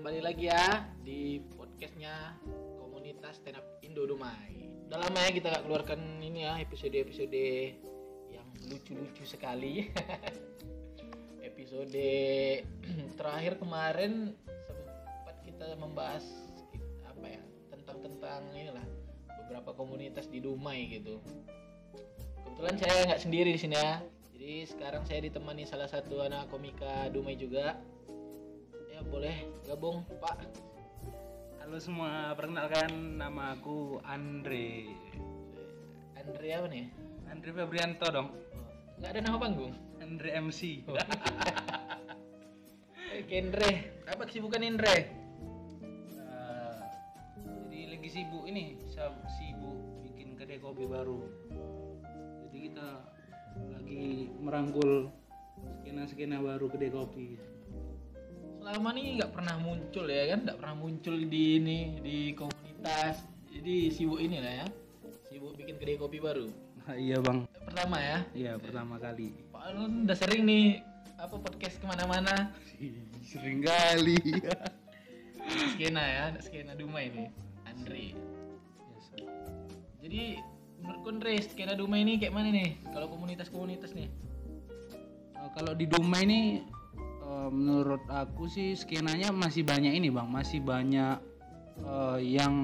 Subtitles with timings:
[0.00, 2.32] kembali lagi ya di podcastnya
[2.80, 4.64] komunitas stand up Indo Dumai.
[4.88, 7.44] Udah lama ya kita gak keluarkan ini ya episode-episode
[8.32, 9.92] yang lucu-lucu sekali.
[11.52, 11.92] episode
[13.20, 14.32] terakhir kemarin
[15.04, 16.24] sempat kita membahas
[17.04, 18.86] apa ya tentang tentang inilah
[19.44, 21.20] beberapa komunitas di Dumai gitu.
[22.48, 24.00] Kebetulan saya nggak sendiri di sini ya.
[24.32, 27.76] Jadi sekarang saya ditemani salah satu anak komika Dumai juga.
[29.10, 30.38] Boleh gabung Pak.
[31.58, 34.86] Halo semua, perkenalkan nama aku Andre.
[36.14, 36.86] Andre apa nih?
[37.26, 38.30] Andre Febrianto dong.
[38.30, 38.70] Oh,
[39.02, 39.74] Nggak ada nama panggung.
[39.98, 40.86] Andre MC.
[43.10, 43.70] Eh, Andre,
[44.06, 44.94] apa kesibukan Andre?
[46.14, 46.74] Eh,
[47.66, 48.78] jadi lagi sibuk ini,
[49.26, 51.18] sibuk bikin kedai kopi baru.
[52.46, 52.86] Jadi kita
[53.74, 55.10] lagi merangkul
[55.82, 57.58] skena-skena baru kedai kopi.
[58.60, 60.38] Selama ini nggak pernah muncul ya kan?
[60.44, 63.24] Nggak pernah muncul di ini di komunitas.
[63.48, 64.66] Jadi sibuk ini lah ya.
[65.26, 66.46] Sibuk bikin kedai kopi baru.
[66.90, 68.18] Iya bang, Pertama ya.
[68.34, 69.30] iya pertama kali.
[69.54, 70.82] Pak Alun udah sering nih
[71.14, 72.50] apa podcast ke mana-mana.
[73.30, 74.18] Sering kali.
[75.70, 77.24] skena ya, skena Dumai ini.
[77.62, 78.10] Andre.
[78.74, 79.22] Biasa.
[80.02, 80.40] Jadi
[80.82, 82.74] menurut Andre skena Dumai ini kayak mana nih?
[82.90, 84.08] Kalau komunitas-komunitas nih?
[85.38, 86.40] Eh, kalau di Dumai ini
[87.50, 90.30] menurut aku sih skenanya masih banyak ini bang.
[90.30, 91.18] Masih banyak
[91.82, 92.54] eh, yang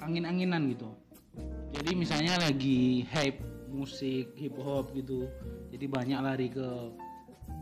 [0.00, 0.88] angin-anginan gitu.
[1.74, 5.28] Jadi misalnya lagi hype musik hip hop gitu.
[5.68, 6.68] Jadi banyak lari ke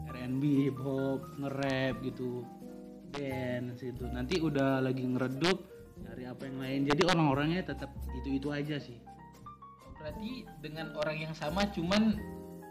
[0.06, 2.46] R&B hip hop nge-rap gitu.
[3.10, 4.04] Dance gitu.
[4.06, 5.58] Nanti udah lagi ngeredup
[6.04, 6.80] cari apa yang lain.
[6.92, 7.90] Jadi orang-orangnya tetap
[8.22, 9.00] itu-itu aja sih.
[9.96, 12.14] Berarti dengan orang yang sama cuman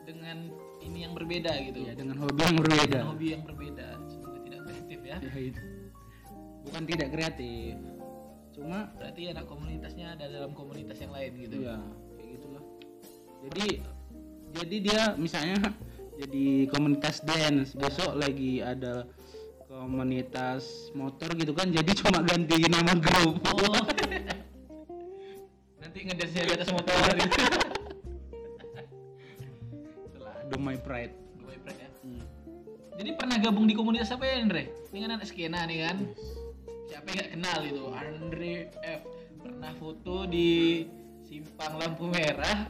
[0.05, 0.53] dengan
[0.85, 1.79] ini yang berbeda gitu.
[1.83, 3.87] ya dengan hobi yang berbeda Dengan hobi yang berbeda.
[4.07, 5.17] Semoga tidak kreatif ya.
[5.19, 5.61] Ya, itu.
[6.65, 7.73] bukan tidak kreatif
[8.55, 11.55] cuma Berarti anak komunitasnya ada dalam komunitas yang lain gitu.
[11.59, 11.75] ya
[12.15, 12.63] kayak gitulah
[13.43, 13.67] jadi
[14.55, 15.59] jadi dia misalnya
[16.23, 19.03] jadi komunitas dance besok lagi ada
[19.67, 23.75] komunitas motor gitu kan jadi cuma ganti nama grup Oh.
[25.83, 26.69] Nanti ngedance di atas
[30.85, 31.89] pride Gue pride ya.
[32.95, 34.71] Jadi pernah gabung di komunitas apa ya Andre?
[34.89, 35.97] Ini kan anak skena nih kan.
[36.85, 37.83] Siapa yang gak kenal itu?
[37.91, 39.01] Andre F.
[39.35, 40.85] Pernah foto di
[41.21, 42.69] simpang lampu merah.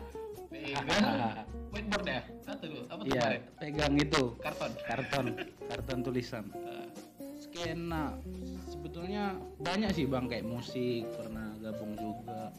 [0.50, 1.06] Pegang
[1.76, 2.22] whiteboard ya?
[2.48, 2.84] Atau dulu?
[2.88, 3.42] Apa tuh Iya, kemarin?
[3.60, 4.72] pegang itu Karton.
[4.82, 5.26] karton
[5.68, 6.46] karton tulisan
[7.44, 8.16] skena
[8.66, 12.50] sebetulnya banyak sih bang kayak musik pernah gabung juga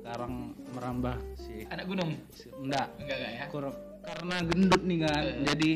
[0.00, 2.14] sekarang merambah sih anak gunung.
[2.58, 3.44] enggak Enggak enggak ya?
[3.50, 3.78] Kur-
[4.10, 5.36] karena gendut nih kan Eh.
[5.46, 5.70] jadi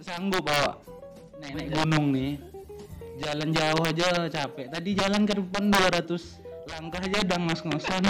[0.00, 0.82] sanggup bawa
[1.38, 2.32] naik naik gunung nih
[3.16, 8.04] jalan jauh aja capek tadi jalan ke depan 200 langkah aja udah ngos-ngosan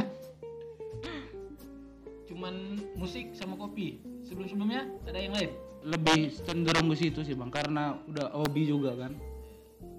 [2.26, 2.54] Cuman
[2.94, 3.96] musik sama kopi.
[4.22, 5.50] Sebelum-sebelumnya ada yang lain.
[5.80, 9.14] lebih cenderung ke situ sih bang karena udah hobi juga kan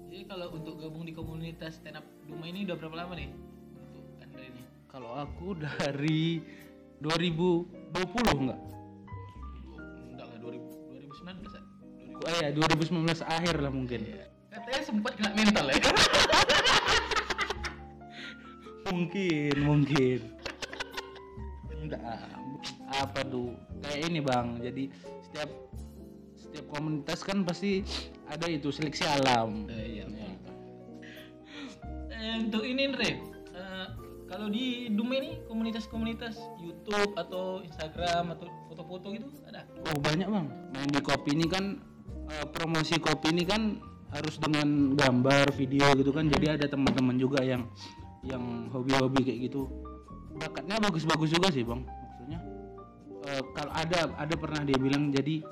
[0.06, 3.32] Jadi kalau untuk gabung di komunitas stand up Duma ini udah berapa lama nih?
[3.88, 4.60] Untuk Anda ini?
[4.86, 6.44] kalau aku dari
[7.00, 7.96] 2020
[8.36, 8.77] enggak Enggak lah 2000,
[11.28, 11.62] 2019 ya?
[12.18, 12.28] 2000.
[12.28, 14.00] eh ya 2019 akhir lah mungkin
[14.48, 15.76] Katanya sempat kena mental ya?
[18.88, 20.20] mungkin mungkin
[21.84, 22.00] enggak
[22.88, 23.52] apa tuh
[23.84, 24.84] kayak ini bang jadi
[25.28, 25.50] setiap
[26.40, 27.84] setiap komunitas kan pasti
[28.26, 30.04] ada itu seleksi alam Eh, iya.
[30.08, 30.26] Ya.
[32.40, 33.14] Untuk ini eh,
[34.38, 39.66] kalau di Duma ini komunitas-komunitas YouTube atau Instagram atau foto-foto gitu ada?
[39.66, 40.46] oh banyak bang.
[40.70, 41.74] Main di kopi ini kan
[42.30, 43.82] eh, promosi kopi ini kan
[44.14, 46.30] harus dengan gambar video gitu kan.
[46.30, 47.66] Jadi ada teman-teman juga yang
[48.22, 49.66] yang hobi-hobi kayak gitu.
[50.38, 52.38] Bakatnya bagus-bagus juga sih bang maksudnya.
[53.26, 55.42] Eh, kalau ada ada pernah dia bilang jadi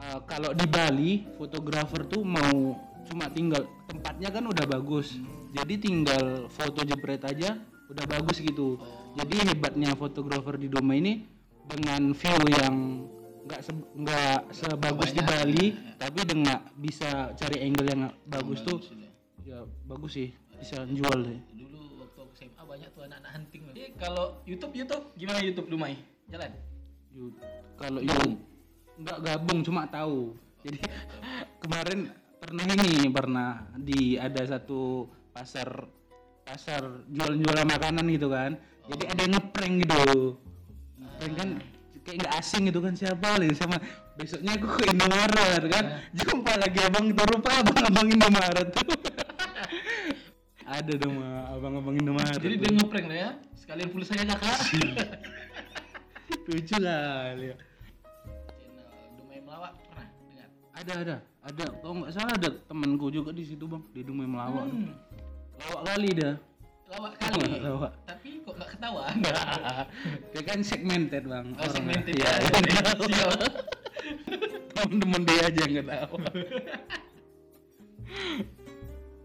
[0.00, 5.20] eh, kalau di Bali fotografer tuh mau cuma tinggal tempatnya kan udah bagus.
[5.52, 8.76] Jadi tinggal foto jepret aja udah bagus gitu
[9.14, 11.22] jadi hebatnya fotografer di Doma ini
[11.70, 13.06] dengan view yang
[13.44, 16.08] nggak se- nggak sebagus di Bali ya.
[16.08, 19.10] tapi dengan bisa cari angle yang bagus tuh sudah.
[19.46, 23.62] ya bagus sih bisa jual deh Dulu waktu aku SMA banyak tuh anak-anak hunting.
[23.74, 25.98] Jadi kalau YouTube YouTube gimana YouTube Dumai?
[26.30, 26.50] Jalan.
[27.76, 28.38] Kalau YouTube
[28.94, 30.32] nggak gabung cuma tahu
[30.64, 30.78] jadi
[31.62, 35.84] kemarin pernah ini pernah di ada satu pasar
[36.44, 38.60] pasar jual-jual makanan gitu kan
[38.92, 40.00] jadi ada yang ngeprank gitu
[41.00, 41.48] ngeprank kan
[42.04, 43.80] kayak nggak asing gitu kan siapa lagi sama
[44.14, 48.86] besoknya aku ke Indomaret kan jumpa lagi abang itu rupa abang abang Indomaret tuh
[50.64, 51.16] ada dong
[51.52, 53.30] abang-abang Indomaret Jadi dia ngeprank lah ya.
[53.52, 54.58] Sekalian pulsanya kakak.
[56.44, 57.56] lucu kali ya.
[58.48, 60.48] Channel Dumai Melawak pernah dengar?
[60.72, 64.64] ada ada ada kalau nggak salah ada temanku juga di situ bang di Dumai Melawak
[64.68, 64.92] Hmm.
[65.56, 66.34] Lawak kali dah
[66.86, 67.48] Lawak kali.
[67.64, 67.92] Lawak.
[68.04, 69.02] Tapi kok nggak ketawa?
[70.30, 72.48] dia kan segmented bang Oh, segmented ya, ya.
[72.94, 73.40] Siap.
[74.74, 76.16] temen-temen dia aja yang nggak tahu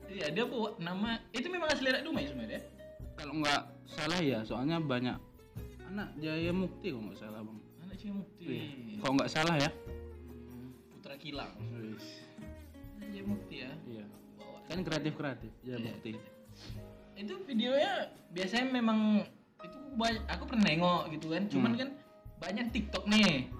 [0.09, 2.61] Iya, dia bawa nama itu memang asli anak Dumai sebenarnya.
[3.13, 5.17] kalau nggak salah ya soalnya banyak
[5.85, 8.43] anak Jaya Mukti kalau nggak salah bang Anak Cik Mukti.
[8.47, 8.63] Iya.
[8.97, 11.51] kalau nggak salah ya Hmm, Putra Kilang.
[13.05, 13.71] Cik Mukti ya.
[13.85, 14.05] iya.
[14.69, 16.13] Kan kreatif kreatif Jaya Mukti
[17.17, 17.93] Itu videonya
[18.31, 19.25] biasanya memang
[19.59, 21.43] itu banyak, aku pernah nengok gitu kan.
[21.51, 21.89] Cuman kan
[22.39, 23.51] banyak TikTok nih.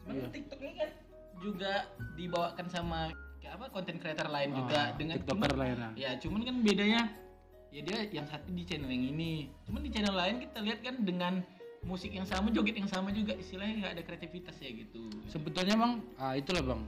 [0.00, 0.26] Cuman Iya.
[0.32, 0.90] TikTok ini kan
[1.36, 1.72] juga
[2.16, 6.16] dibawakan sama kayak apa konten creator lain juga Ah, dengan tiktoker cuman- lain lah Ya,
[6.16, 7.02] cuman kan bedanya
[7.68, 9.52] ya dia yang satu di channel yang ini.
[9.68, 11.44] Cuman di channel lain kita lihat kan dengan
[11.84, 15.04] musik yang sama, joget yang sama juga istilahnya nggak ada kreativitas ya gitu.
[15.28, 16.80] sebetulnya bang ah itulah bang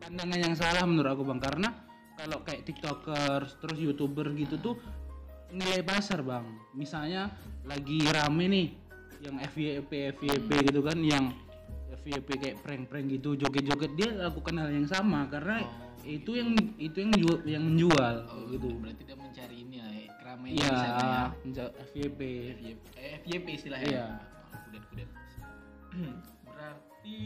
[0.00, 1.68] pandangan yang salah menurut aku bang karena
[2.18, 4.74] kalau kayak tiktokers terus youtuber gitu tuh
[5.48, 6.44] nilai pasar bang
[6.74, 7.30] misalnya
[7.62, 8.66] lagi rame nih
[9.22, 11.30] yang FYP FYP gitu kan yang
[12.02, 15.62] FYP kayak prank-prank gitu joget-joget dia lakukan hal yang sama karena
[16.02, 20.56] itu yang itu yang menjual, yang menjual Oh, gitu Berarti dia mencari ini ya, keramaian
[20.56, 21.22] iya ya.
[21.42, 22.20] menja- FYP
[22.54, 23.88] FYP, eh, FYP istilahnya.
[23.88, 24.06] Iya.
[24.48, 25.08] Oh, kudet kudet.
[26.48, 27.20] Berarti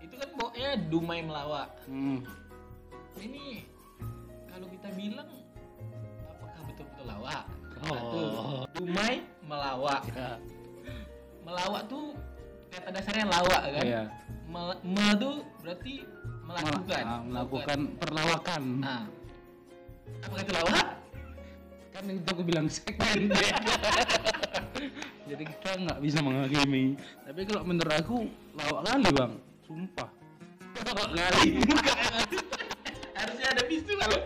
[0.00, 1.70] itu kan pokoknya Dumai melawak.
[1.84, 2.24] hmm.
[3.20, 3.44] Ini
[4.54, 5.26] kalau kita bilang
[6.30, 7.42] apakah betul-betul lawak?
[7.82, 7.90] Oh.
[7.90, 8.20] Satu,
[8.78, 10.02] Dumai melawak.
[10.08, 10.38] ya
[11.42, 12.14] Melawak tuh
[12.70, 13.84] kata dasarnya lawak kan?
[13.84, 14.02] iya
[14.46, 15.94] Mel- me tuh berarti
[16.44, 17.02] melakukan.
[17.02, 19.02] Ah, melakukan perlawakan Nah,
[20.20, 20.86] apakah itu lawak?
[21.90, 23.30] kan itu aku bilang segmen
[25.30, 28.16] jadi kita nggak bisa menghakimi tapi kalau menurut aku
[28.50, 30.10] lawak kali bang sumpah
[30.82, 31.48] lawak kali
[33.24, 34.18] Harusnya ada bisu kalau.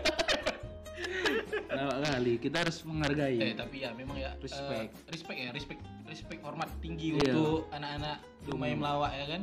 [1.69, 4.89] lawak kali kita harus Eh menghargai tapi ya memang ya eh, Respect.
[5.07, 7.31] respect ya respect respect hormat tinggi Iya.
[7.31, 9.41] untuk anak-anak Dumai melawak ya kan.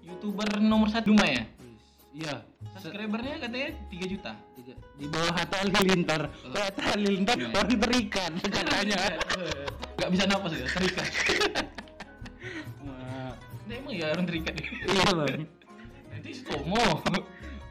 [0.00, 1.44] Youtuber nomor satu Dumai ya.
[2.12, 2.34] iya
[2.72, 4.32] Subscribernya katanya 3 juta.
[4.54, 6.54] Tiga- di bawah Hatta Halilintar Oh.
[6.54, 7.48] Hatta Halilintar Iya.
[7.52, 9.00] orang terikat katanya
[9.94, 11.08] Gak bisa napas ya, terikat.
[12.82, 13.30] Nah,
[13.70, 14.54] emang ya orang terikat.
[14.58, 15.42] iya bang
[16.10, 16.82] Nanti skomo.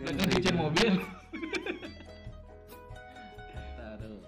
[0.03, 0.91] Belakang cucian mobil.
[3.73, 4.19] taruh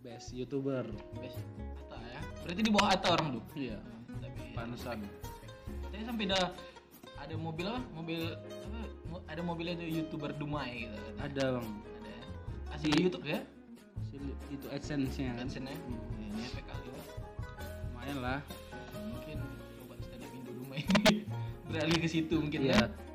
[0.00, 0.84] best youtuber
[1.18, 1.38] Best
[1.82, 2.20] Atta ya.
[2.42, 3.44] Berarti di bawah Atta orang tuh.
[3.54, 3.78] iya
[4.16, 4.98] Tapi panusan
[5.82, 6.46] katanya sampai dah
[7.16, 7.80] ada mobil apa?
[7.90, 8.78] Mobil apa?
[9.26, 10.94] Ada mobilnya tuh YouTuber Dumai gitu.
[10.94, 11.20] katanya.
[11.24, 12.22] ada bang Ada ya.
[12.70, 13.40] Asli di YouTube ya?
[13.96, 15.74] Hasil- itu adsense nya kan Adsense-nya.
[15.74, 16.36] Hmm.
[16.36, 17.04] Ya, kali Pak.
[17.88, 18.38] lumayan lah
[18.94, 19.38] Mungkin
[19.80, 20.80] coba stand up Indo Dumai
[21.66, 22.70] beralih ke situ mungkin Iya.
[22.70, 22.78] ya.
[22.78, 23.05] Itulah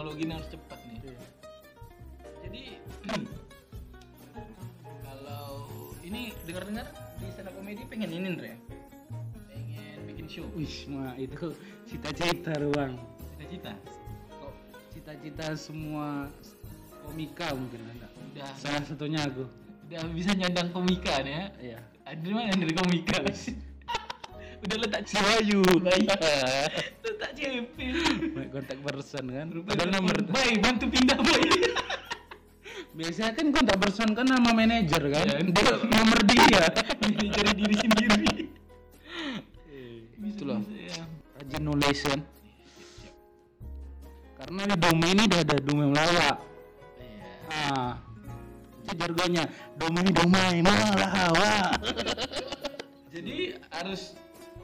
[0.00, 0.98] teknologi ini harus cepat nih.
[2.40, 2.62] Jadi
[5.04, 5.48] kalau
[6.00, 6.88] ini dengar-dengar
[7.20, 8.56] di stand up comedy pengen ini Ndre.
[9.52, 10.48] Pengen bikin show.
[10.56, 11.52] Wih, mah itu
[11.84, 12.96] cita-cita ruang.
[13.36, 13.76] Cita-cita.
[14.40, 14.54] Kok
[14.96, 16.32] cita-cita semua
[17.04, 18.08] komika mungkin ada.
[18.32, 19.44] Udah Salah satunya aku.
[19.84, 21.46] udah bisa nyandang komika nih ya.
[21.60, 21.80] Iya.
[22.08, 23.20] Ada mana dari komika?
[24.60, 25.60] Udah letak Si Bayu.
[25.80, 26.08] Bayu.
[27.04, 27.76] letak CP.
[28.52, 29.46] kontak person kan.
[29.64, 31.42] Padahal nomor Baik, bantu pindah boy.
[32.90, 35.26] biasanya kan kontak person kan nama manajer kan.
[35.26, 35.38] Iya.
[35.48, 36.64] Dia nomor dia.
[37.34, 38.28] Cari diri sendiri.
[40.20, 40.60] Itulah.
[40.60, 41.02] Bisa, ya.
[41.40, 42.20] Rajin nulis kan.
[44.40, 46.36] Karena di domain ini udah ada domain melawak.
[47.00, 47.28] Iya.
[47.48, 47.92] Ah.
[48.84, 49.44] Itu jargonnya
[49.80, 51.76] domain domain melawak.
[53.10, 54.16] Jadi harus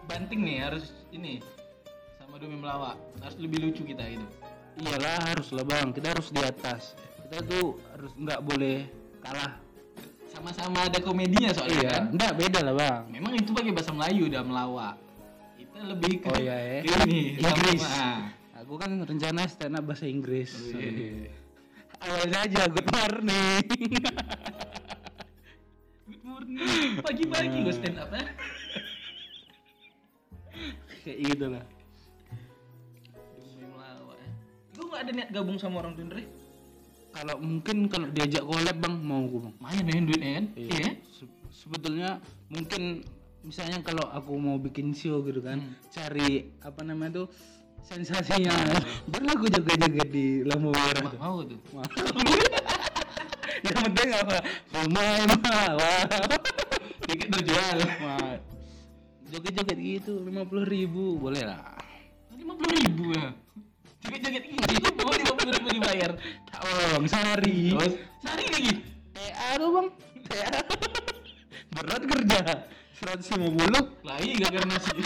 [0.06, 1.42] banting nih, harus ini
[2.16, 2.96] sama Dumi melawak.
[3.18, 4.26] Harus lebih lucu kita gitu.
[4.76, 6.82] Iyalah harus lah bang, kita harus di atas.
[7.18, 8.84] Kita tuh harus nggak boleh
[9.18, 9.56] kalah.
[10.28, 12.02] Sama-sama ada komedinya soalnya Iya, kan.
[12.12, 13.02] enggak beda lah bang.
[13.10, 14.94] Memang itu pakai bahasa Melayu udah melawak.
[15.56, 16.78] Kita lebih ke Oh iya ya.
[16.84, 17.80] ke ini Inggris.
[17.80, 20.52] sama- Aku kan rencana stand up bahasa Inggris.
[20.52, 21.28] Oh, iya.
[21.98, 23.64] Awal saja good morning.
[26.06, 27.00] Good morning.
[27.00, 28.22] Pagi-pagi gue stand up ya.
[31.06, 31.62] Kayak gitu lah.
[33.62, 34.30] Melawak ya.
[34.74, 36.26] Gue gak ada niat gabung sama orang Tundre.
[37.14, 39.54] Kalau mungkin kalau diajak collab bang mau gue bang.
[39.62, 40.46] Main main duitnya kan?
[40.58, 40.88] Iya.
[41.06, 42.18] Se- Sebetulnya
[42.50, 43.06] mungkin
[43.40, 45.78] misalnya kalau aku mau bikin show gitu kan, Hmm.
[45.88, 47.26] cari apa namanya tuh
[47.80, 48.50] sensasinya.
[49.14, 51.18] Berlagu jaga-jaga di lampu merah tuh.
[51.22, 51.58] Mau tuh.
[51.70, 51.86] Mau.
[53.66, 54.36] yang penting apa
[54.68, 55.70] rumah mah
[57.08, 57.78] tiket terjual
[59.30, 61.74] joget-joget gitu lima puluh ribu boleh lah.
[62.36, 63.34] lima puluh ribu ya?
[64.02, 66.10] Tiket joget gitu mau lima puluh ribu dibayar.
[66.94, 67.74] Bang sehari.
[67.74, 67.94] Terus?
[68.22, 68.72] Sehari lagi?
[69.16, 69.88] TA tuh bang.
[70.30, 70.58] TA
[71.74, 72.40] berat kerja.
[72.96, 74.96] 150 lagi gak karena nasi?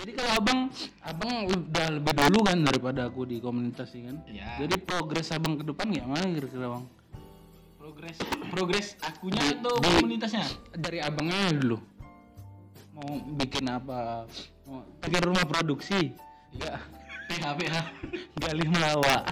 [0.00, 0.60] Jadi kalau abang
[1.04, 4.16] abang udah lebih dulu kan daripada aku di komunitas ini kan?
[4.28, 4.64] Iya.
[4.64, 6.84] jadi progres abang ke depan kayak mana kira-kira bang
[7.86, 8.18] progres
[8.50, 10.42] progres akunya atau di- komunitasnya?
[10.74, 11.78] dari abangnya dulu.
[12.98, 14.26] Mau bikin apa?
[14.66, 16.10] Mau bikin rumah produksi.
[16.50, 16.82] Enggak
[17.30, 17.74] PH PH
[18.38, 19.22] gali melawak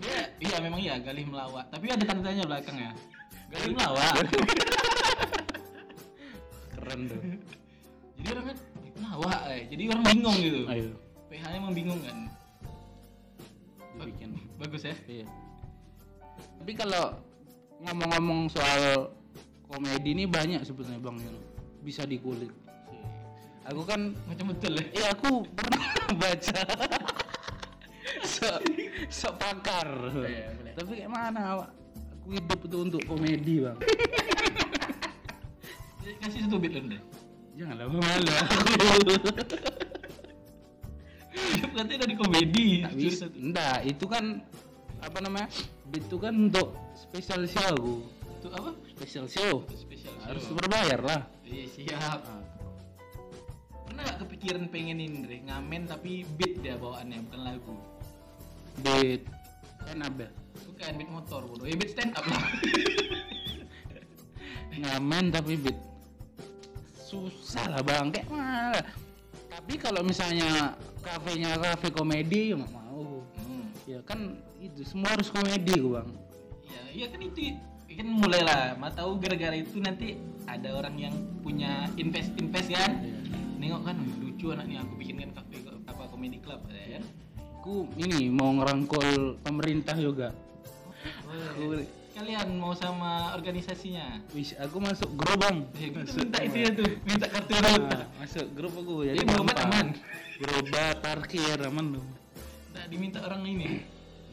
[0.00, 2.90] dia iya memang iya galih melawak tapi ada tanda belakang ya.
[3.50, 4.14] Galih melawak
[6.74, 7.20] keren tuh.
[8.18, 8.56] Jadi orang kan
[8.98, 9.62] melawak eh.
[9.70, 10.60] jadi orang bingung gitu.
[10.70, 10.90] Ayo.
[11.30, 12.16] PH nya emang bingung kan.
[13.98, 14.30] Dibikin.
[14.56, 14.94] Bagus ya?
[15.06, 15.26] Iya
[16.60, 17.16] tapi kalau
[17.80, 19.08] ngomong-ngomong soal
[19.64, 21.36] komedi ini banyak sebetulnya bang yang
[21.80, 22.52] bisa dikulik
[23.64, 25.84] aku kan macam betul ya Iya aku pernah
[26.20, 26.60] baca
[28.20, 28.60] sok
[29.08, 29.88] sok pakar.
[30.12, 30.74] Boleh.
[30.76, 31.70] Tapi kayak mana awak?
[32.20, 33.78] Aku hidup itu untuk komedi bang.
[36.20, 37.00] kasih satu bit deh
[37.56, 38.34] Janganlah malu.
[41.30, 42.68] hidup katanya dari komedi.
[43.36, 44.44] Enggak, itu kan
[45.00, 45.48] apa namanya?
[45.90, 47.94] Itu kan untuk special show aku.
[48.32, 49.54] itu apa Special show.
[49.70, 50.54] spesial Harus show.
[50.54, 51.20] berbayar lah.
[51.42, 52.20] iya siap
[53.82, 57.74] pernah gak kepikiran pengen ini ngamen tapi beat dia bawaannya bukan lagu
[58.80, 59.22] Beat
[59.80, 60.30] kan apa?
[60.62, 62.44] bukan beat motor bodoh ya beat stand up lah
[64.72, 65.76] Ngamen tapi beat
[67.02, 68.78] susah lah bang kayak mana?
[69.50, 73.26] Tapi kalau misalnya kafenya kafe komedi ya mau.
[73.36, 73.66] hmm.
[73.84, 76.08] Ya kan itu semua harus komedi gua bang.
[76.68, 77.56] ya iya kan itu
[77.90, 83.02] kan mulai lah mau tahu gara-gara itu nanti ada orang yang punya invest invest kan
[83.60, 87.04] nengok kan "Wih, lucu anaknya aku bikinkan kafe apa komedi club ya kan
[87.60, 90.32] Aku ini mau ngerangkul pemerintah juga.
[91.28, 91.76] Oh,
[92.16, 95.68] kalian mau sama organisasinya Wis, aku masuk grup bang.
[95.76, 99.86] ya, Masuk minta itu ya tuh minta kartu Nah, masuk grup aku Jadi jadi aman?
[100.40, 102.04] Berobat parkir aman tuh.
[102.72, 103.84] nah, diminta orang ini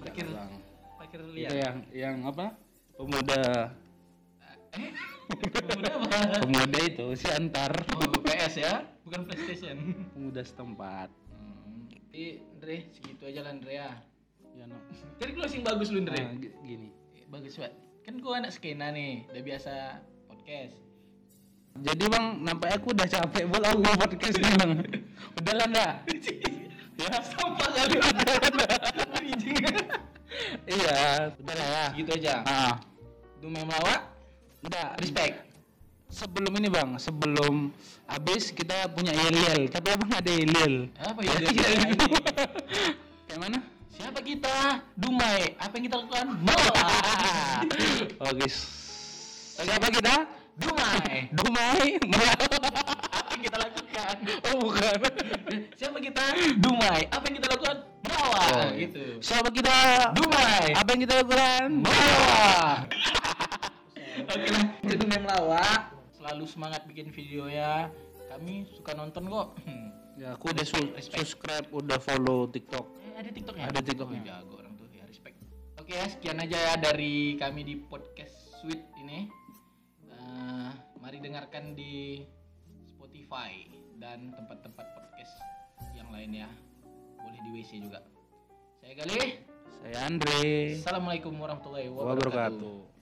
[0.08, 0.52] parkir Bang.
[0.96, 2.56] parkir Itu liar yang yang apa?
[2.94, 3.44] Pemuda
[4.74, 4.90] eh
[5.28, 8.74] apa pemuda itu si antar oh PS ya
[9.04, 9.78] bukan PlayStation
[10.10, 11.10] pemuda setempat.
[11.30, 11.92] hmm.
[12.08, 12.24] Jadi
[12.54, 13.92] Andre segitu aja lah Andre ya
[14.54, 14.78] Ya no.
[15.18, 16.90] jadi closing bagus lu Andre Nah, gi- gini.
[17.28, 19.74] bagus banget kan gua anak skena nih udah biasa
[20.26, 20.76] podcast
[21.78, 24.72] Jadi bang, nampaknya aku udah capek buat aku podcast nih bang.
[25.38, 25.70] Udah lah
[26.98, 27.98] ya sampah kali
[29.38, 29.54] Anjing.
[30.68, 31.86] Iya, udah lah ya.
[31.96, 32.44] gitu aja.
[32.44, 32.76] Ah,
[33.40, 34.12] Dume melawak
[34.60, 35.00] udah.
[35.00, 35.40] respect.
[36.12, 37.72] Sebelum ini bang, sebelum
[38.06, 41.32] habis kita punya yel tapi abang ada yel apa ya?
[41.48, 41.70] Iya,
[43.24, 43.60] Kayak mana?
[43.90, 44.84] siapa kita?
[45.00, 45.56] Dumai.
[45.58, 46.26] Apa yang kita lakukan?
[46.46, 46.76] Melawak
[48.28, 48.48] Oke.
[49.58, 50.16] Siapa kita?
[50.60, 51.16] Dumai.
[51.32, 51.86] Dumai.
[53.16, 54.16] apa yang kita lakukan?
[54.44, 54.98] Oh bukan.
[55.74, 56.24] siapa kita?
[56.60, 57.02] Dumai.
[57.10, 57.78] Apa yang kita lakukan
[58.08, 59.76] melawak Oh, gitu Siapa kita?
[60.14, 61.68] Dumai Apa yang kita lakukan?
[61.80, 62.78] melawak
[64.28, 67.88] oke lah itu melawak selalu semangat bikin video ya
[68.28, 69.88] kami suka nonton kok Hmm.
[70.18, 71.14] Ya, aku udah su- Respect.
[71.14, 72.90] subscribe, udah follow TikTok.
[73.06, 73.70] Eh, ada TikToknya?
[73.70, 74.18] Ada TikToknya.
[74.18, 75.38] Oh, jago orang tuh ya respect.
[75.78, 79.30] Oke ya sekian aja ya dari kami di podcast Sweet ini.
[80.10, 82.26] Eh, mari dengarkan di
[82.90, 85.38] Spotify dan tempat-tempat podcast
[85.94, 86.50] yang lain ya.
[87.22, 88.00] Boleh di WC juga.
[88.82, 89.30] Saya Galih.
[89.78, 90.42] Saya Andre.
[90.82, 92.18] Assalamualaikum warahmatullahi wabarakatuh.
[92.34, 92.97] Wabarakatuh.